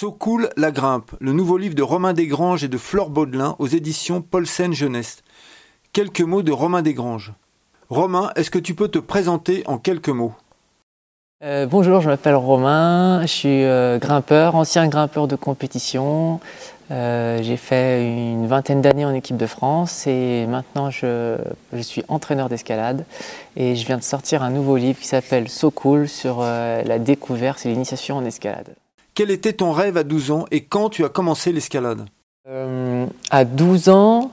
[0.00, 0.16] So
[0.56, 4.72] la grimpe, le nouveau livre de Romain Desgranges et de Flore Baudelin aux éditions Paulsen
[4.72, 5.24] Jeunesse.
[5.92, 7.32] Quelques mots de Romain Desgranges.
[7.90, 10.34] Romain, est-ce que tu peux te présenter en quelques mots?
[11.42, 16.38] Euh, bonjour, je m'appelle Romain, je suis euh, grimpeur, ancien grimpeur de compétition.
[16.92, 21.38] Euh, j'ai fait une vingtaine d'années en équipe de France et maintenant je,
[21.82, 23.04] suis entraîneur d'escalade
[23.56, 25.72] et je viens de sortir un nouveau livre qui s'appelle So
[26.06, 28.76] sur la découverte et l'initiation en escalade.
[29.18, 32.06] Quel était ton rêve à 12 ans et quand tu as commencé l'escalade
[32.48, 34.30] Euh, à 12 ans,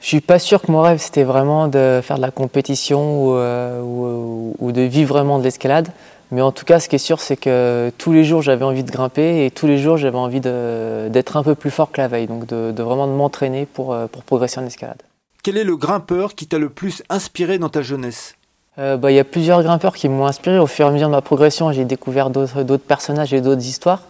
[0.00, 3.34] je suis pas sûr que mon rêve c'était vraiment de faire de la compétition ou,
[3.36, 5.86] euh, ou- ou de vivre vraiment de l'escalade.
[6.32, 8.82] Mais en tout cas, ce qui est sûr, c'est que tous les jours j'avais envie
[8.82, 12.08] de grimper et tous les jours j'avais envie d'être un peu plus fort que la
[12.08, 15.00] veille, donc de, de vraiment de m'entraîner pour, euh, pour progresser en escalade.
[15.44, 18.34] Quel est le grimpeur qui t'a le plus inspiré dans ta jeunesse
[18.78, 20.58] Euh, bah, Il y a plusieurs grimpeurs qui m'ont inspiré.
[20.58, 24.02] Au fur et à mesure de ma progression, j'ai découvert d'autres personnages et d'autres histoires.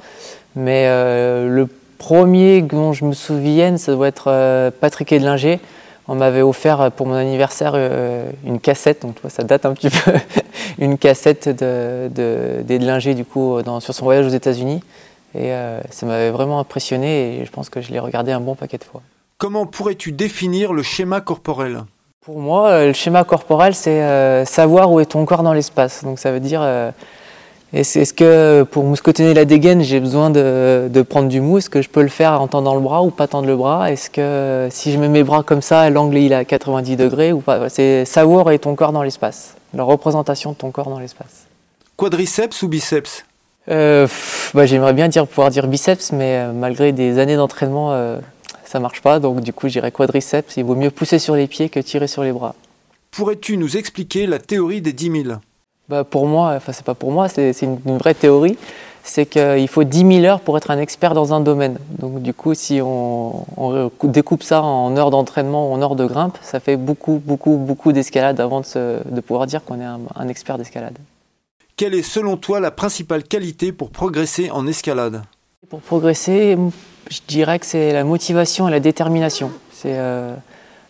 [0.57, 1.69] Mais euh, le
[1.99, 5.61] premier dont je me souvienne, ça doit être euh, Patrick Edlinger.
[6.11, 7.75] On m'avait offert pour mon anniversaire
[8.47, 10.13] une cassette, donc ça date un petit peu,
[10.79, 14.83] une cassette de, de, d'Edlinger du coup, sur son voyage aux États-Unis.
[15.35, 15.53] Et
[15.91, 18.85] ça m'avait vraiment impressionné et je pense que je l'ai regardé un bon paquet de
[18.85, 19.03] fois.
[19.37, 21.83] Comment pourrais-tu définir le schéma corporel?
[22.29, 26.05] Pour moi, euh, le schéma corporel, c'est euh, savoir où est ton corps dans l'espace.
[26.05, 26.91] Donc ça veut dire, euh,
[27.73, 31.81] est-ce que pour mouscotonner la dégaine, j'ai besoin de, de prendre du mou Est-ce que
[31.81, 33.91] je peux le faire en tendant le bras ou pas tendre le bras?
[33.91, 37.33] Est-ce que si je mets mes bras comme ça, l'angle il est à 90 degrés
[37.33, 37.71] ou pas?
[37.71, 39.55] C'est savoir où est ton corps dans l'espace.
[39.73, 41.47] La représentation de ton corps dans l'espace.
[41.97, 43.25] Quadriceps ou biceps?
[43.71, 44.07] Euh,
[44.53, 48.19] bah, J'aimerais bien dire, pouvoir dire biceps, mais malgré des années d'entraînement, euh,
[48.69, 49.19] ça marche pas.
[49.19, 50.57] Donc du coup, j'irai quadriceps.
[50.57, 52.55] Il vaut mieux pousser sur les pieds que tirer sur les bras.
[53.11, 55.39] Pourrais-tu nous expliquer la théorie des 10 000
[55.89, 58.59] Bah pour moi, enfin c'est pas pour moi, c'est une, une vraie théorie,
[59.03, 61.79] c'est qu'il faut 10 000 heures pour être un expert dans un domaine.
[61.99, 66.05] Donc du coup, si on, on découpe ça en heures d'entraînement ou en heures de
[66.05, 69.85] grimpe, ça fait beaucoup, beaucoup, beaucoup d'escalade avant de, se- de pouvoir dire qu'on est
[69.85, 70.99] un, un expert d'escalade.
[71.77, 75.23] Quelle est selon toi la principale qualité pour progresser en escalade?
[75.67, 76.57] Pour progresser,
[77.11, 79.51] je dirais que c'est la motivation et la détermination.
[79.73, 80.33] C'est euh,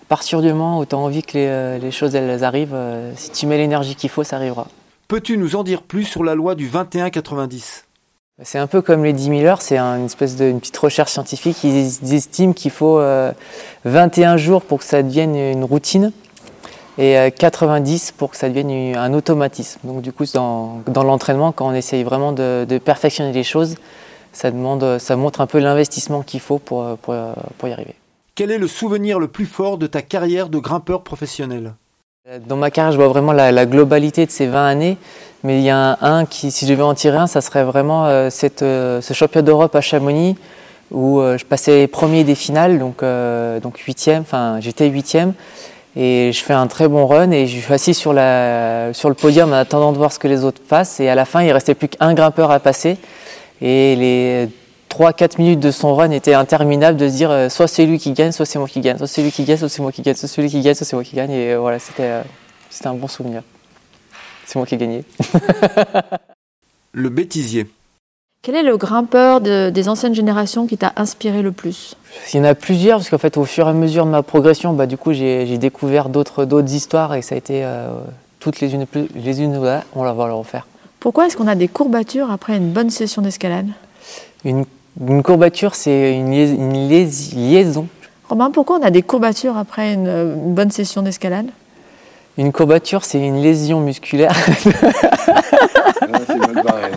[0.09, 3.11] partir du moment où tu as envie que les, euh, les choses elles arrivent, euh,
[3.17, 4.69] si tu mets l'énergie qu'il faut, ça arrivera.
[5.09, 7.85] Peux-tu nous en dire plus sur la loi du 21-90
[8.43, 10.77] C'est un peu comme les 10 000 heures, c'est un- une espèce de une petite
[10.77, 11.65] recherche scientifique.
[11.65, 13.33] Ils estiment qu'il faut euh,
[13.87, 16.13] 21 jours pour que ça devienne une routine
[16.99, 19.81] et euh, 90 pour que ça devienne un automatisme.
[19.85, 23.75] Donc du coup, dans, dans l'entraînement, quand on essaye vraiment de, de perfectionner les choses,
[24.33, 27.73] ça, demande, ça montre un peu l'investissement qu'il faut pour, euh, pour, euh, pour y
[27.73, 27.95] arriver.
[28.35, 31.75] Quel est le souvenir le plus fort de ta carrière de grimpeur professionnel
[32.47, 34.97] Dans ma carrière, je vois vraiment la, la globalité de ces 20 années,
[35.45, 37.65] mais il y a un, un qui, si je devais en tirer un, ça serait
[37.65, 40.37] vraiment euh, cette, euh, ce championnat d'Europe à Chamonix,
[40.91, 45.35] où euh, je passais premier des finales, donc, euh, donc huitième, enfin j'étais huitième,
[45.97, 49.15] et je fais un très bon run, et je suis assis sur, la, sur le
[49.15, 51.53] podium en attendant de voir ce que les autres passent, et à la fin, il
[51.53, 52.99] restait plus qu'un grimpeur à passer,
[53.61, 54.49] et les
[54.91, 58.13] 3-4 minutes de son run étaient interminables de se dire euh, soit c'est lui qui
[58.13, 60.03] gagne, soit c'est moi qui gagne, soit c'est lui qui gagne, soit c'est moi qui
[60.03, 61.31] gagne, soit c'est lui qui gagne, soit c'est moi qui gagne.
[61.31, 62.23] Et euh, voilà, c'était euh,
[62.71, 63.43] c'était un bon souvenir.
[64.47, 65.05] C'est moi qui ai gagné.
[66.93, 67.67] Le bêtisier.
[68.41, 71.97] Quel est le grimpeur de- des anciennes générations qui t'a inspiré le plus?
[72.33, 74.23] Il y en a plusieurs, parce qu'en fait, au fur et à mesure de ma
[74.23, 77.91] progression, bah, du coup, j'ai j'ai découvert d'autres d'autres histoires et ça a été euh,
[78.41, 79.59] toutes les unes plus les unes.
[79.59, 80.67] voilà, on va le refaire.
[81.01, 83.69] Pourquoi est-ce qu'on a des courbatures après une bonne session d'escalade?
[84.45, 84.65] Une,
[85.07, 87.87] une courbature, c'est une, liais- liaison.
[88.29, 91.47] Romain, pourquoi on a des courbatures après une, euh, une bonne session d'escalade?
[92.37, 94.33] Une courbature, c'est une lésion musculaire.
[96.09, 96.91] mal barré.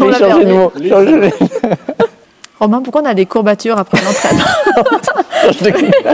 [0.00, 0.52] On changé de perdu.
[0.52, 0.72] mot.
[0.88, 1.32] Changé-
[2.60, 4.44] Romain, pourquoi on a des courbatures après un entraînement?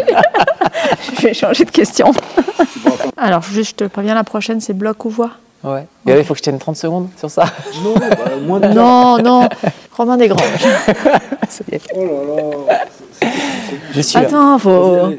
[1.19, 2.13] Je vais changer de question.
[3.17, 5.31] Alors, juste, je te préviens, la prochaine, c'est bloc ou voix
[5.63, 5.87] Ouais.
[6.07, 7.45] Et là, il faut que je tienne 30 secondes sur ça.
[7.83, 8.09] Non, bah,
[8.43, 9.49] moins de Non, non,
[9.97, 10.43] Romain Desgranges.
[11.95, 13.31] Oh là là.
[13.93, 14.27] Je suis là.
[14.27, 15.15] Attends, faut...